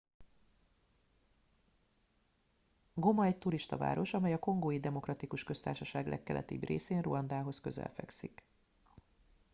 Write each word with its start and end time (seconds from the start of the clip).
goma 2.93 3.25
egy 3.25 3.37
turistaváros 3.37 4.13
amely 4.13 4.33
a 4.33 4.39
kongói 4.39 4.79
demokratikus 4.79 5.43
köztársaság 5.43 6.07
legkeletibb 6.07 6.63
részén 6.65 7.01
ruandához 7.01 7.59
közel 7.59 7.89
fekszik 7.89 8.45